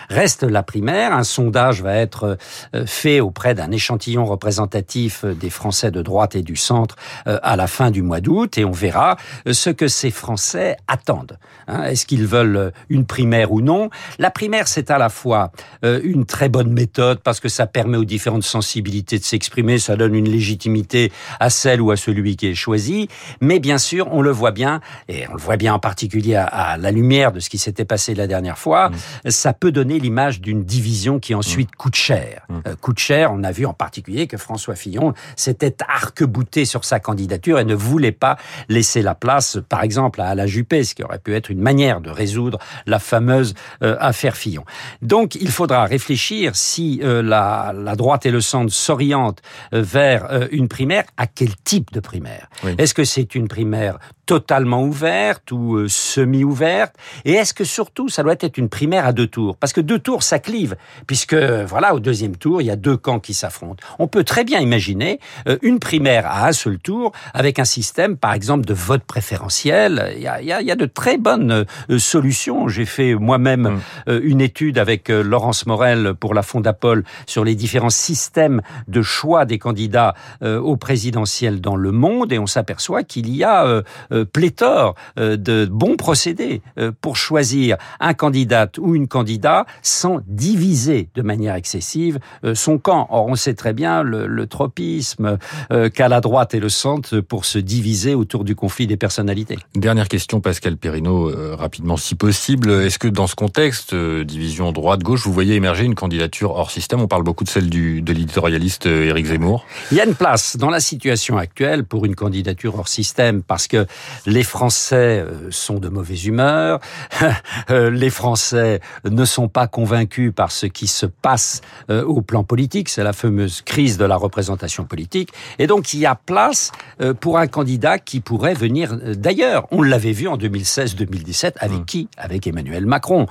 Reste 0.09 0.43
la 0.43 0.63
primaire. 0.63 1.13
Un 1.13 1.23
sondage 1.23 1.81
va 1.81 1.95
être 1.95 2.37
euh, 2.75 2.85
fait 2.85 3.19
auprès 3.19 3.55
d'un 3.55 3.71
échantillon 3.71 4.25
représentatif 4.25 5.23
euh, 5.23 5.33
des 5.33 5.49
Français 5.49 5.91
de 5.91 6.01
droite 6.01 6.35
et 6.35 6.41
du 6.41 6.55
centre 6.55 6.95
euh, 7.27 7.39
à 7.43 7.55
la 7.55 7.67
fin 7.67 7.91
du 7.91 8.01
mois 8.01 8.21
d'août 8.21 8.57
et 8.57 8.65
on 8.65 8.71
verra 8.71 9.17
ce 9.49 9.69
que 9.69 9.87
ces 9.87 10.11
Français 10.11 10.77
attendent. 10.87 11.37
Hein, 11.67 11.83
Est-ce 11.83 12.05
qu'ils 12.05 12.25
veulent 12.25 12.71
une 12.89 13.05
primaire 13.05 13.51
ou 13.51 13.61
non? 13.61 13.89
La 14.19 14.31
primaire, 14.31 14.67
c'est 14.67 14.91
à 14.91 14.97
la 14.97 15.09
fois 15.09 15.51
une 15.83 16.25
très 16.25 16.49
bonne 16.49 16.71
méthode 16.71 17.19
parce 17.19 17.39
que 17.39 17.49
ça 17.49 17.67
permet 17.67 17.97
aux 17.97 18.05
différentes 18.05 18.43
sensibilités 18.43 19.19
de 19.19 19.23
s'exprimer, 19.23 19.79
ça 19.79 19.95
donne 19.95 20.15
une 20.15 20.29
légitimité 20.29 21.11
à 21.39 21.49
celle 21.49 21.81
ou 21.81 21.91
à 21.91 21.97
celui 21.97 22.35
qui 22.35 22.47
est 22.47 22.55
choisi, 22.55 23.07
mais 23.39 23.59
bien 23.59 23.77
sûr, 23.77 24.07
on 24.11 24.21
le 24.21 24.31
voit 24.31 24.51
bien, 24.51 24.81
et 25.07 25.27
on 25.29 25.33
le 25.33 25.39
voit 25.39 25.57
bien 25.57 25.73
en 25.73 25.79
particulier 25.79 26.35
à, 26.35 26.77
la 26.77 26.91
lumière 26.91 27.31
de 27.31 27.39
ce 27.39 27.49
qui 27.49 27.57
s'était 27.57 27.85
passé 27.85 28.15
la 28.15 28.27
dernière 28.27 28.57
fois, 28.57 28.91
ça 29.27 29.53
peut 29.53 29.71
donner 29.71 29.80
l'image 29.83 30.41
d'une 30.41 30.63
division 30.63 31.19
qui 31.19 31.35
ensuite 31.35 31.75
coûte 31.75 31.95
cher. 31.95 32.45
Euh, 32.67 32.75
coûte 32.79 32.99
cher, 32.99 33.31
on 33.33 33.43
a 33.43 33.51
vu 33.51 33.65
en 33.65 33.73
particulier 33.73 34.27
que 34.27 34.37
François 34.37 34.75
Fillon 34.75 35.13
s'était 35.35 35.75
arc-bouté 35.87 36.65
sur 36.65 36.85
sa 36.85 36.99
candidature 36.99 37.59
et 37.59 37.65
ne 37.65 37.75
voulait 37.75 38.11
pas 38.11 38.37
laisser 38.69 39.01
la 39.01 39.15
place, 39.15 39.57
par 39.69 39.83
exemple, 39.83 40.21
à 40.21 40.27
Alain 40.27 40.45
Juppé, 40.45 40.83
ce 40.83 40.95
qui 40.95 41.03
aurait 41.03 41.19
pu 41.19 41.33
être 41.33 41.49
une 41.49 41.61
manière 41.61 42.01
de 42.01 42.09
résoudre 42.09 42.59
la 42.85 42.99
fameuse 42.99 43.53
euh, 43.83 43.97
affaire 43.99 44.35
Fillon. 44.35 44.65
Donc, 45.01 45.35
il 45.35 45.49
faudra 45.49 45.85
réfléchir 45.85 46.55
si 46.55 47.01
euh, 47.03 47.21
la, 47.21 47.73
la 47.75 47.95
droite 47.95 48.25
et 48.25 48.31
le 48.31 48.41
centre 48.41 48.73
s'orientent 48.73 49.41
vers 49.71 50.47
une 50.51 50.67
primaire, 50.67 51.03
à 51.17 51.27
quel 51.27 51.55
type 51.63 51.91
de 51.91 51.99
primaire? 51.99 52.49
Oui. 52.63 52.75
Est-ce 52.77 52.93
que 52.93 53.03
c'est 53.03 53.35
une 53.35 53.47
primaire 53.47 53.97
totalement 54.35 54.81
ouverte 54.83 55.51
ou 55.51 55.75
euh, 55.75 55.87
semi-ouverte 55.89 56.95
Et 57.25 57.33
est-ce 57.33 57.53
que 57.53 57.65
surtout, 57.65 58.07
ça 58.07 58.23
doit 58.23 58.35
être 58.39 58.57
une 58.57 58.69
primaire 58.69 59.05
à 59.05 59.11
deux 59.11 59.27
tours? 59.27 59.57
Parce 59.57 59.73
que 59.73 59.81
deux 59.81 59.99
tours, 59.99 60.23
ça 60.23 60.39
clive, 60.39 60.77
puisque 61.05 61.33
voilà, 61.35 61.93
au 61.93 61.99
deuxième 61.99 62.37
tour, 62.37 62.61
il 62.61 62.65
y 62.67 62.71
a 62.71 62.77
deux 62.77 62.95
camps 62.95 63.19
qui 63.19 63.33
s'affrontent. 63.33 63.83
On 63.99 64.07
peut 64.07 64.23
très 64.23 64.45
bien 64.45 64.61
imaginer 64.61 65.19
euh, 65.49 65.57
une 65.63 65.79
primaire 65.79 66.25
à 66.27 66.47
un 66.47 66.53
seul 66.53 66.79
tour, 66.79 67.11
avec 67.33 67.59
un 67.59 67.65
système, 67.65 68.15
par 68.15 68.31
exemple, 68.33 68.63
de 68.65 68.73
vote 68.73 69.03
préférentiel. 69.03 70.13
Il 70.15 70.21
y 70.21 70.27
a, 70.27 70.41
il 70.41 70.47
y 70.47 70.53
a- 70.53 70.61
il 70.61 70.67
y 70.67 70.71
a 70.71 70.77
de 70.77 70.85
très 70.85 71.17
bonnes 71.17 71.65
euh, 71.89 71.99
solutions. 71.99 72.69
J'ai 72.69 72.85
fait 72.85 73.15
moi-même 73.15 73.61
Mm. 73.67 73.79
euh, 74.11 74.21
une 74.23 74.39
étude 74.39 74.77
avec 74.77 75.09
euh, 75.09 75.23
Laurence 75.23 75.65
Morel 75.65 76.13
pour 76.17 76.33
la 76.33 76.41
Fondapol 76.41 77.03
sur 77.25 77.43
les 77.43 77.55
différents 77.55 77.89
systèmes 77.89 78.61
de 78.87 79.01
choix 79.01 79.43
des 79.45 79.59
candidats 79.59 80.15
euh, 80.41 80.57
au 80.59 80.77
présidentiel 80.77 81.59
dans 81.59 81.75
le 81.75 81.91
monde, 81.91 82.31
et 82.31 82.39
on 82.39 82.47
s'aperçoit 82.47 83.03
qu'il 83.03 83.27
y 83.35 83.43
a 83.43 83.83
pléthore 84.23 84.95
euh, 85.17 85.37
de 85.37 85.65
bons 85.65 85.95
procédés 85.95 86.61
euh, 86.77 86.91
pour 87.01 87.17
choisir 87.17 87.77
un 87.99 88.13
candidat 88.13 88.69
ou 88.79 88.95
une 88.95 89.07
candidat 89.07 89.65
sans 89.81 90.21
diviser 90.27 91.09
de 91.15 91.21
manière 91.21 91.55
excessive 91.55 92.19
euh, 92.43 92.55
son 92.55 92.77
camp. 92.77 93.07
Or, 93.09 93.27
on 93.27 93.35
sait 93.35 93.53
très 93.53 93.73
bien 93.73 94.03
le, 94.03 94.27
le 94.27 94.47
tropisme 94.47 95.37
euh, 95.71 95.89
qu'a 95.89 96.07
la 96.07 96.21
droite 96.21 96.53
et 96.53 96.59
le 96.59 96.69
centre 96.69 97.19
pour 97.19 97.45
se 97.45 97.57
diviser 97.57 98.15
autour 98.15 98.43
du 98.43 98.55
conflit 98.55 98.87
des 98.87 98.97
personnalités. 98.97 99.57
Dernière 99.75 100.07
question, 100.07 100.41
Pascal 100.41 100.77
Perrineau, 100.77 101.29
euh, 101.29 101.55
rapidement 101.55 101.97
si 101.97 102.15
possible. 102.15 102.71
Est-ce 102.71 102.99
que 102.99 103.07
dans 103.07 103.27
ce 103.27 103.35
contexte, 103.35 103.93
euh, 103.93 104.23
division 104.23 104.71
droite-gauche, 104.71 105.25
vous 105.25 105.33
voyez 105.33 105.55
émerger 105.55 105.85
une 105.85 105.95
candidature 105.95 106.51
hors 106.51 106.71
système? 106.71 107.01
On 107.01 107.07
parle 107.07 107.23
beaucoup 107.23 107.43
de 107.43 107.49
celle 107.49 107.69
du, 107.69 108.01
de 108.01 108.13
l'éditorialiste 108.13 108.85
Éric 108.85 109.27
Zemmour. 109.27 109.65
Il 109.91 109.97
y 109.97 110.01
a 110.01 110.05
une 110.05 110.15
place 110.15 110.57
dans 110.57 110.69
la 110.69 110.79
situation 110.79 111.37
actuelle 111.37 111.83
pour 111.83 112.05
une 112.05 112.15
candidature 112.15 112.77
hors 112.77 112.87
système 112.87 113.43
parce 113.43 113.67
que 113.67 113.85
les 114.25 114.43
Français 114.43 115.25
euh, 115.25 115.49
sont 115.49 115.79
de 115.79 115.89
mauvaise 115.89 116.25
humeur, 116.25 116.79
euh, 117.69 117.89
les 117.89 118.09
Français 118.09 118.79
ne 119.09 119.25
sont 119.25 119.47
pas 119.47 119.67
convaincus 119.67 120.31
par 120.35 120.51
ce 120.51 120.65
qui 120.65 120.87
se 120.87 121.05
passe 121.05 121.61
euh, 121.89 122.03
au 122.03 122.21
plan 122.21 122.43
politique, 122.43 122.89
c'est 122.89 123.03
la 123.03 123.13
fameuse 123.13 123.61
crise 123.61 123.97
de 123.97 124.05
la 124.05 124.15
représentation 124.15 124.85
politique, 124.85 125.29
et 125.59 125.67
donc 125.67 125.93
il 125.93 125.99
y 125.99 126.05
a 126.05 126.15
place 126.15 126.71
pour 127.19 127.37
un 127.37 127.47
candidat 127.47 127.99
qui 127.99 128.19
pourrait 128.19 128.53
venir 128.53 128.95
d'ailleurs. 129.15 129.67
On 129.71 129.81
l'avait 129.81 130.11
vu 130.11 130.27
en 130.27 130.37
2016-2017 130.37 131.53
avec 131.59 131.79
Mm. 131.79 131.85
qui? 131.85 132.07
Avec 132.17 132.47
Emmanuel 132.47 132.85
Macron. 132.85 133.25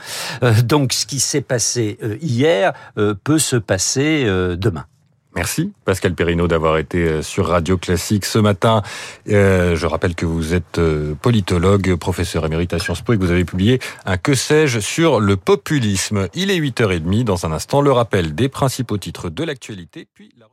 Donc 0.64 0.92
ce 0.92 1.06
qui 1.06 1.20
s'est 1.20 1.40
passé 1.40 1.98
hier 2.20 2.72
peut 3.24 3.38
se 3.38 3.56
passer 3.56 4.24
demain. 4.56 4.86
Merci 5.36 5.72
Pascal 5.84 6.14
Perrineau 6.14 6.48
d'avoir 6.48 6.78
été 6.78 6.98
euh, 6.98 7.22
sur 7.22 7.46
Radio 7.46 7.78
Classique 7.78 8.24
ce 8.24 8.38
matin. 8.38 8.82
Euh, 9.28 9.76
je 9.76 9.86
rappelle 9.86 10.16
que 10.16 10.26
vous 10.26 10.54
êtes 10.54 10.78
euh, 10.78 11.14
politologue, 11.14 11.94
professeur 11.94 12.44
émérite 12.44 12.74
à 12.74 12.80
Sciences 12.80 13.02
Po 13.02 13.12
et 13.12 13.16
que 13.16 13.22
vous 13.22 13.30
avez 13.30 13.44
publié 13.44 13.78
un 14.06 14.16
que 14.16 14.34
sais-je 14.34 14.80
sur 14.80 15.20
le 15.20 15.36
populisme. 15.36 16.28
Il 16.34 16.50
est 16.50 16.58
8h30 16.58 17.22
dans 17.22 17.46
un 17.46 17.52
instant 17.52 17.80
le 17.80 17.92
rappel 17.92 18.34
des 18.34 18.48
principaux 18.48 18.98
titres 18.98 19.30
de 19.30 19.44
l'actualité 19.44 20.08
puis 20.12 20.34
la. 20.36 20.50